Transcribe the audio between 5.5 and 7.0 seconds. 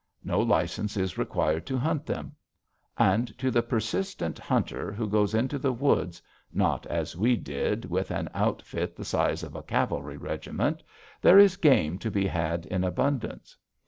the woods, not